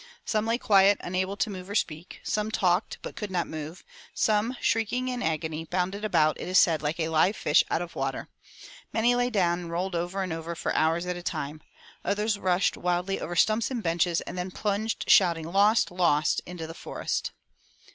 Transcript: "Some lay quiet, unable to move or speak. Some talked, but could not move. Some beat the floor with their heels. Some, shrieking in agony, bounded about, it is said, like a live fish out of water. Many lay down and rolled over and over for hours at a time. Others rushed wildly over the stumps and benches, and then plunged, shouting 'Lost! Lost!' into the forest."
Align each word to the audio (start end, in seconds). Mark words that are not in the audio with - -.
"Some 0.25 0.47
lay 0.47 0.57
quiet, 0.57 0.97
unable 1.01 1.37
to 1.37 1.49
move 1.51 1.69
or 1.69 1.75
speak. 1.75 2.21
Some 2.23 2.49
talked, 2.49 2.97
but 3.03 3.15
could 3.15 3.29
not 3.29 3.45
move. 3.45 3.83
Some 4.15 4.47
beat 4.47 4.49
the 4.49 4.49
floor 4.49 4.49
with 4.49 4.49
their 4.49 4.49
heels. 4.49 4.57
Some, 4.57 4.63
shrieking 4.63 5.07
in 5.09 5.21
agony, 5.21 5.65
bounded 5.65 6.03
about, 6.03 6.41
it 6.41 6.47
is 6.47 6.59
said, 6.59 6.81
like 6.81 6.99
a 6.99 7.09
live 7.09 7.35
fish 7.35 7.63
out 7.69 7.83
of 7.83 7.95
water. 7.95 8.27
Many 8.91 9.13
lay 9.13 9.29
down 9.29 9.59
and 9.59 9.69
rolled 9.71 9.93
over 9.93 10.23
and 10.23 10.33
over 10.33 10.55
for 10.55 10.73
hours 10.73 11.05
at 11.05 11.17
a 11.17 11.21
time. 11.21 11.61
Others 12.03 12.39
rushed 12.39 12.77
wildly 12.77 13.19
over 13.21 13.35
the 13.35 13.39
stumps 13.41 13.69
and 13.69 13.83
benches, 13.83 14.21
and 14.21 14.35
then 14.39 14.49
plunged, 14.49 15.07
shouting 15.07 15.45
'Lost! 15.45 15.91
Lost!' 15.91 16.41
into 16.47 16.65
the 16.65 16.73
forest." 16.73 17.31